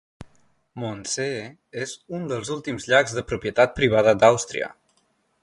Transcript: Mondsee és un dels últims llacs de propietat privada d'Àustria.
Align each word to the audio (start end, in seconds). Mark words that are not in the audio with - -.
Mondsee 0.83 1.43
és 1.83 1.93
un 2.21 2.25
dels 2.33 2.51
últims 2.57 2.89
llacs 2.93 3.15
de 3.19 3.27
propietat 3.33 3.77
privada 3.83 4.17
d'Àustria. 4.25 4.73